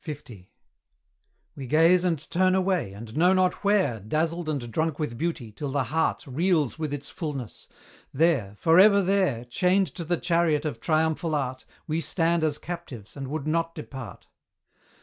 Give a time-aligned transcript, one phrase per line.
[1.55, 5.69] We gaze and turn away, and know not where, Dazzled and drunk with beauty, till
[5.69, 7.67] the heart Reels with its fulness;
[8.11, 13.15] there for ever there Chained to the chariot of triumphal Art, We stand as captives,
[13.15, 14.25] and would not depart.